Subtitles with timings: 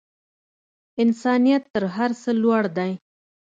[1.03, 2.91] انسانیت تر هر څه لوړ دی.